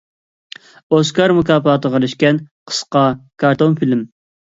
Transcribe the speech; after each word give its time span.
ئوسكار 0.95 1.33
مۇكاپاتىغا 1.39 1.99
ئېرىشكەن 1.99 2.39
قىسقا 2.71 3.05
كارتون 3.45 3.77
فىلىم. 3.83 4.03